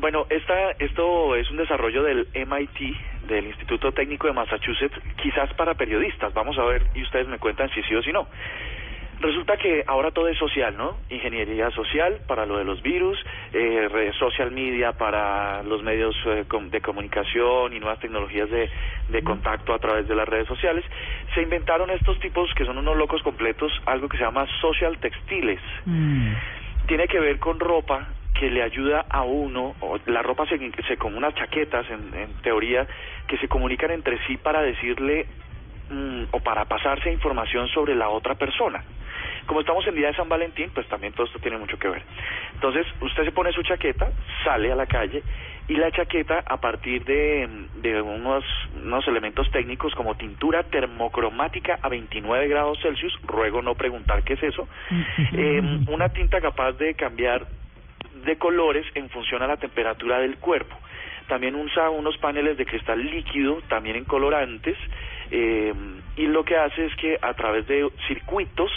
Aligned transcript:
Bueno, 0.00 0.26
esta, 0.30 0.70
esto 0.78 1.34
es 1.34 1.50
un 1.50 1.56
desarrollo 1.56 2.04
del 2.04 2.28
MIT, 2.32 3.26
del 3.26 3.46
Instituto 3.46 3.90
Técnico 3.90 4.28
de 4.28 4.32
Massachusetts, 4.32 4.96
quizás 5.20 5.52
para 5.54 5.74
periodistas. 5.74 6.32
Vamos 6.34 6.56
a 6.56 6.64
ver 6.64 6.84
y 6.94 7.02
ustedes 7.02 7.26
me 7.26 7.38
cuentan 7.38 7.68
si 7.70 7.82
sí 7.82 7.94
o 7.96 8.02
si 8.02 8.12
no. 8.12 8.28
Resulta 9.20 9.56
que 9.56 9.82
ahora 9.88 10.12
todo 10.12 10.28
es 10.28 10.38
social, 10.38 10.76
¿no? 10.76 10.98
Ingeniería 11.10 11.72
social 11.72 12.20
para 12.28 12.46
lo 12.46 12.58
de 12.58 12.64
los 12.64 12.80
virus, 12.82 13.18
eh, 13.52 14.12
social 14.16 14.52
media 14.52 14.92
para 14.92 15.64
los 15.64 15.82
medios 15.82 16.14
eh, 16.26 16.44
de 16.70 16.80
comunicación 16.80 17.74
y 17.74 17.80
nuevas 17.80 17.98
tecnologías 17.98 18.48
de, 18.48 18.70
de 19.08 19.22
contacto 19.24 19.74
a 19.74 19.80
través 19.80 20.06
de 20.06 20.14
las 20.14 20.28
redes 20.28 20.46
sociales. 20.46 20.84
Se 21.34 21.42
inventaron 21.42 21.90
estos 21.90 22.20
tipos 22.20 22.48
que 22.54 22.64
son 22.64 22.78
unos 22.78 22.96
locos 22.96 23.20
completos, 23.24 23.72
algo 23.86 24.08
que 24.08 24.16
se 24.16 24.22
llama 24.22 24.46
social 24.60 24.96
textiles. 24.98 25.60
Mm. 25.84 26.34
Tiene 26.86 27.08
que 27.08 27.18
ver 27.18 27.40
con 27.40 27.58
ropa 27.58 28.06
que 28.38 28.50
le 28.50 28.62
ayuda 28.62 29.04
a 29.10 29.22
uno, 29.22 29.74
o 29.80 29.98
la 30.06 30.22
ropa 30.22 30.46
se, 30.46 30.58
se 30.86 30.96
como 30.96 31.18
unas 31.18 31.34
chaquetas 31.34 31.84
en, 31.90 32.14
en 32.14 32.32
teoría, 32.42 32.86
que 33.26 33.36
se 33.38 33.48
comunican 33.48 33.90
entre 33.90 34.18
sí 34.26 34.36
para 34.36 34.62
decirle 34.62 35.26
mm, 35.90 36.24
o 36.30 36.40
para 36.40 36.64
pasarse 36.66 37.12
información 37.12 37.68
sobre 37.68 37.94
la 37.96 38.08
otra 38.08 38.36
persona. 38.36 38.84
Como 39.46 39.60
estamos 39.60 39.86
en 39.86 39.96
día 39.96 40.08
de 40.08 40.14
San 40.14 40.28
Valentín, 40.28 40.70
pues 40.72 40.86
también 40.88 41.14
todo 41.14 41.26
esto 41.26 41.38
tiene 41.40 41.58
mucho 41.58 41.78
que 41.78 41.88
ver. 41.88 42.02
Entonces, 42.54 42.86
usted 43.00 43.24
se 43.24 43.32
pone 43.32 43.50
su 43.52 43.62
chaqueta, 43.62 44.10
sale 44.44 44.70
a 44.70 44.76
la 44.76 44.86
calle 44.86 45.22
y 45.66 45.74
la 45.74 45.90
chaqueta 45.90 46.44
a 46.46 46.58
partir 46.58 47.04
de, 47.04 47.48
de 47.82 48.00
unos, 48.00 48.44
unos 48.82 49.08
elementos 49.08 49.50
técnicos 49.50 49.94
como 49.94 50.16
tintura 50.16 50.62
termocromática 50.62 51.78
a 51.82 51.88
29 51.88 52.46
grados 52.48 52.78
Celsius, 52.82 53.18
ruego 53.24 53.62
no 53.62 53.74
preguntar 53.74 54.22
qué 54.22 54.34
es 54.34 54.42
eso, 54.42 54.68
eh, 55.32 55.60
una 55.88 56.10
tinta 56.10 56.40
capaz 56.40 56.72
de 56.72 56.94
cambiar 56.94 57.46
de 58.24 58.36
colores 58.36 58.86
en 58.94 59.08
función 59.10 59.42
a 59.42 59.46
la 59.46 59.56
temperatura 59.56 60.18
del 60.18 60.36
cuerpo. 60.38 60.76
También 61.26 61.54
usa 61.54 61.90
unos 61.90 62.16
paneles 62.18 62.56
de 62.56 62.64
cristal 62.64 63.04
líquido, 63.04 63.60
también 63.68 63.96
en 63.96 64.04
colorantes, 64.04 64.76
eh, 65.30 65.72
y 66.16 66.26
lo 66.26 66.44
que 66.44 66.56
hace 66.56 66.86
es 66.86 66.96
que 66.96 67.18
a 67.20 67.34
través 67.34 67.66
de 67.66 67.88
circuitos 68.06 68.70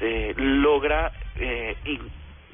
eh, 0.00 0.32
logra 0.36 1.12
eh, 1.36 1.76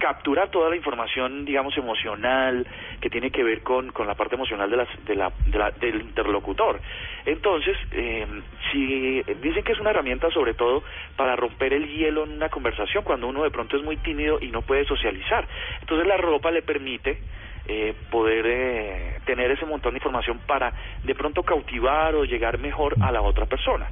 capturar 0.05 0.51
toda 0.51 0.69
la 0.69 0.77
información, 0.77 1.47
digamos, 1.47 1.75
emocional 1.79 2.67
que 3.01 3.09
tiene 3.09 3.31
que 3.31 3.43
ver 3.43 3.63
con, 3.63 3.91
con 3.91 4.07
la 4.07 4.15
parte 4.15 4.35
emocional 4.35 4.69
de 4.71 4.77
las, 4.77 4.89
de 5.07 5.15
la, 5.15 5.33
de 5.47 5.59
la- 5.59 5.71
del 5.71 6.03
interlocutor. 6.03 6.79
Entonces, 7.25 7.75
eh, 7.93 8.27
si 8.71 9.23
dicen 9.41 9.63
que 9.65 9.73
es 9.73 9.81
una 9.81 9.91
herramienta 9.91 10.29
sobre 10.31 10.53
todo 10.53 10.85
para 11.17 11.37
romper 11.37 11.73
el 11.73 11.89
hielo 11.89 12.25
en 12.25 12.33
una 12.33 12.51
conversación 12.51 13.03
cuando 13.03 13.29
uno 13.29 13.45
de 13.45 13.51
pronto 13.51 13.79
es 13.79 13.83
muy 13.83 13.97
tímido 13.97 14.37
y 14.43 14.49
no 14.51 14.61
puede 14.61 14.85
socializar. 14.85 15.49
Entonces 15.81 16.07
la 16.07 16.19
ropa 16.19 16.51
le 16.51 16.61
permite 16.61 17.19
eh, 17.67 17.95
poder 18.11 18.45
eh, 18.47 19.19
tener 19.25 19.51
ese 19.53 19.65
montón 19.65 19.93
de 19.95 19.99
información 20.01 20.39
para 20.47 20.75
de 21.03 21.15
pronto 21.15 21.43
cautivar 21.45 22.15
o 22.15 22.25
llegar 22.27 22.59
mejor 22.59 22.95
a 23.01 23.11
la 23.11 23.23
otra 23.23 23.47
persona. 23.47 23.87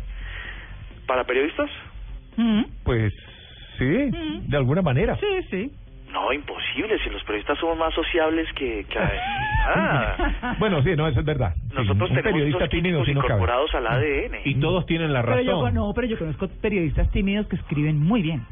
¿Para 1.07 1.25
periodistas? 1.25 1.71
Mm. 2.37 2.65
Pues 2.85 3.15
sí, 3.79 3.85
Mm. 4.13 4.49
de 4.51 4.57
alguna 4.59 4.83
manera. 4.83 5.17
Sí, 5.17 5.27
sí. 5.51 5.71
No, 6.13 6.33
imposible, 6.33 6.99
si 6.99 7.09
los 7.11 7.23
periodistas 7.25 7.59
somos 7.59 7.79
más 7.79 7.95
sociables 7.95 8.47
que... 8.53 8.85
que 8.85 8.99
ah, 9.67 10.55
Bueno, 10.59 10.83
sí, 10.83 10.95
no, 10.95 11.09
eso 11.09 11.21
es 11.21 11.27
verdad. 11.27 11.55
Nosotros 11.73 12.11
tenemos 12.13 13.07
sí 13.07 13.15
no 13.15 13.21
cabe. 13.23 13.35
incorporados 13.35 13.75
al 13.75 13.87
ADN. 13.87 14.37
Y 14.45 14.57
todos 14.57 14.85
tienen 14.87 15.13
la 15.13 15.23
Pero 15.23 15.41
yo, 15.41 15.53
razón. 15.63 15.75
no, 15.75 15.93
pero 15.95 16.07
yo 16.07 16.19
conozco 16.19 16.49
periodistas 16.61 17.11
tímidos 17.11 17.47
que 17.47 17.57
escriben 17.57 17.99
muy 17.99 18.21
bien. 18.23 18.45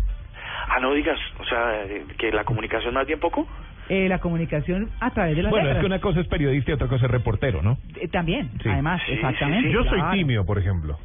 Ah, 0.68 0.80
no 0.80 0.92
digas, 0.94 1.18
o 1.38 1.44
sea, 1.44 1.84
eh, 1.84 2.04
que 2.16 2.30
la 2.32 2.44
comunicación 2.44 2.94
más 2.94 3.06
bien 3.06 3.18
poco. 3.20 3.46
Eh, 3.92 4.08
la 4.08 4.20
comunicación 4.20 4.88
a 5.00 5.10
través 5.10 5.34
de 5.36 5.42
las 5.42 5.50
Bueno, 5.50 5.64
es 5.66 5.74
letras. 5.74 5.80
que 5.82 5.86
una 5.86 6.00
cosa 6.00 6.20
es 6.20 6.28
periodista 6.28 6.70
y 6.70 6.74
otra 6.74 6.86
cosa 6.86 7.06
es 7.06 7.10
reportero, 7.10 7.60
¿no? 7.60 7.76
Eh, 8.00 8.06
también, 8.06 8.48
Sí. 8.62 8.68
además, 8.68 9.02
Sí, 9.04 9.14
exactamente. 9.14 9.62
sí, 9.62 9.66
sí. 9.68 9.74
Yo 9.74 9.82
soy 9.82 9.98
claro. 9.98 10.12
tímido, 10.16 10.46
por 10.46 10.58
ejemplo. 10.58 10.96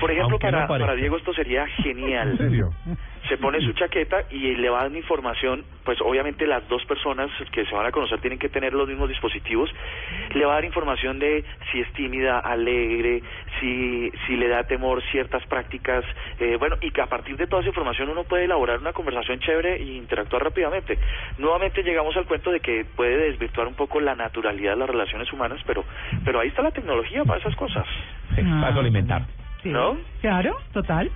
Por 0.00 0.10
ejemplo, 0.10 0.30
no 0.30 0.38
para, 0.40 0.66
parezca. 0.66 0.86
para 0.86 0.96
Diego 0.96 1.16
esto 1.18 1.32
sería 1.34 1.66
genial. 1.68 2.30
¿En 2.32 2.38
serio? 2.38 2.70
Se 3.28 3.36
pone 3.38 3.60
su 3.60 3.72
chaqueta 3.74 4.16
y 4.30 4.56
le 4.56 4.68
va 4.68 4.82
dando 4.82 4.98
información, 4.98 5.64
pues 5.84 6.00
obviamente 6.00 6.46
las 6.46 6.66
dos 6.68 6.84
personas 6.86 7.30
que 7.52 7.64
se 7.66 7.74
van 7.74 7.86
a 7.86 7.92
conocer 7.92 8.18
tienen 8.20 8.38
que 8.40 8.48
tener 8.48 8.72
los 8.72 8.88
mismos 8.88 9.08
dispositivos. 9.08 9.70
Le 10.34 10.44
va 10.44 10.52
a 10.52 10.54
dar 10.56 10.64
información 10.64 11.18
de 11.20 11.44
si 11.70 11.80
es 11.80 11.92
tímida, 11.92 12.40
alegre, 12.40 13.22
si, 13.62 14.10
si 14.26 14.36
le 14.36 14.48
da 14.48 14.64
temor 14.64 15.00
ciertas 15.12 15.46
prácticas, 15.46 16.04
eh, 16.40 16.56
bueno, 16.58 16.76
y 16.80 16.90
que 16.90 17.00
a 17.00 17.06
partir 17.06 17.36
de 17.36 17.46
toda 17.46 17.62
esa 17.62 17.68
información 17.68 18.08
uno 18.08 18.24
puede 18.24 18.44
elaborar 18.44 18.80
una 18.80 18.92
conversación 18.92 19.38
chévere 19.38 19.76
e 19.76 19.82
interactuar 19.84 20.42
rápidamente. 20.42 20.98
Nuevamente 21.38 21.82
llegamos 21.84 22.16
al 22.16 22.26
cuento 22.26 22.50
de 22.50 22.58
que 22.60 22.84
puede 22.96 23.16
desvirtuar 23.30 23.68
un 23.68 23.74
poco 23.74 24.00
la 24.00 24.16
naturalidad 24.16 24.72
de 24.72 24.78
las 24.78 24.90
relaciones 24.90 25.32
humanas, 25.32 25.60
pero, 25.64 25.84
pero 26.24 26.40
ahí 26.40 26.48
está 26.48 26.62
la 26.62 26.72
tecnología 26.72 27.24
para 27.24 27.38
esas 27.38 27.54
cosas. 27.54 27.86
Sí, 28.34 28.42
Ah, 28.44 28.58
para 28.62 28.80
alimentar. 28.80 29.22
Sí. 29.62 29.68
¿No? 29.68 29.96
Claro, 30.20 30.56
total. 30.72 31.08